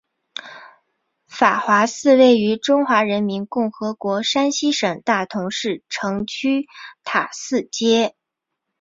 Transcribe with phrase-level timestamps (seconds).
[1.27, 6.65] 法华寺位于中华人民共和国山西省大同市城区
[7.03, 8.15] 塔寺街。